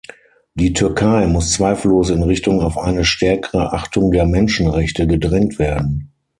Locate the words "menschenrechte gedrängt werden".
4.25-6.11